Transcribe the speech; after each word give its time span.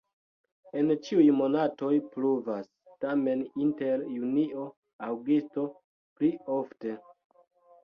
En 0.79 0.87
ĉiuj 1.07 1.25
monatoj 1.39 1.91
pluvas, 2.15 2.71
tamen 3.05 3.45
inter 3.67 4.07
junio-aŭgusto 4.15 5.69
pli 5.93 6.35
ofte. 6.59 6.99